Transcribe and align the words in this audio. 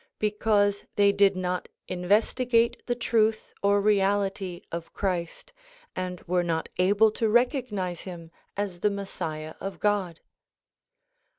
Because 0.17 0.85
they 0.95 1.11
did 1.11 1.35
not 1.35 1.69
investigate 1.87 2.81
the 2.87 2.95
truth 2.95 3.53
or 3.61 3.79
reality 3.79 4.61
of 4.71 4.91
Christ 4.95 5.53
and 5.95 6.21
were 6.21 6.41
not 6.41 6.69
able 6.79 7.11
to 7.11 7.29
recognize 7.29 8.01
him 8.01 8.31
as 8.57 8.79
the 8.79 8.89
Messiah 8.89 9.53
of 9.59 9.79
God. 9.79 10.19